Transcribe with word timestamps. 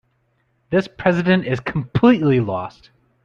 This 0.71 0.87
president 0.87 1.45
is 1.45 1.59
completely 1.59 2.39
lost. 2.39 2.89